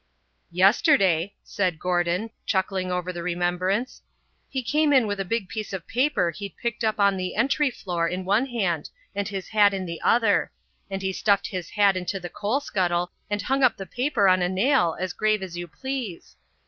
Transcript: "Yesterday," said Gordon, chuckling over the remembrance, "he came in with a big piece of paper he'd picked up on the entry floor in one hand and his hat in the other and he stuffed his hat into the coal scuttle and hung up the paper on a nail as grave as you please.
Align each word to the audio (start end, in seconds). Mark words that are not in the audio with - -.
"Yesterday," 0.49 1.35
said 1.43 1.77
Gordon, 1.77 2.31
chuckling 2.47 2.91
over 2.91 3.13
the 3.13 3.21
remembrance, 3.21 4.01
"he 4.49 4.63
came 4.63 4.91
in 4.91 5.05
with 5.05 5.19
a 5.19 5.23
big 5.23 5.47
piece 5.47 5.73
of 5.73 5.85
paper 5.85 6.31
he'd 6.31 6.57
picked 6.57 6.83
up 6.83 6.99
on 6.99 7.17
the 7.17 7.35
entry 7.35 7.69
floor 7.69 8.07
in 8.07 8.25
one 8.25 8.47
hand 8.47 8.89
and 9.13 9.27
his 9.27 9.49
hat 9.49 9.75
in 9.75 9.85
the 9.85 10.01
other 10.01 10.51
and 10.89 11.03
he 11.03 11.13
stuffed 11.13 11.45
his 11.45 11.69
hat 11.69 11.95
into 11.95 12.19
the 12.19 12.29
coal 12.29 12.59
scuttle 12.59 13.11
and 13.29 13.43
hung 13.43 13.61
up 13.61 13.77
the 13.77 13.85
paper 13.85 14.27
on 14.27 14.41
a 14.41 14.49
nail 14.49 14.97
as 14.99 15.13
grave 15.13 15.43
as 15.43 15.55
you 15.55 15.67
please. 15.67 16.35